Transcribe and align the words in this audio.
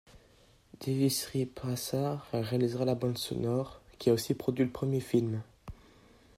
Devi 0.79 1.11
Sri 1.11 1.45
Prasad 1.45 2.17
réalisera 2.33 2.85
la 2.85 2.95
bande 2.95 3.19
sonore, 3.19 3.81
qui 3.99 4.09
a 4.09 4.13
aussi 4.13 4.33
produit 4.33 4.65
le 4.65 4.71
premier 4.71 4.99
film. 4.99 5.43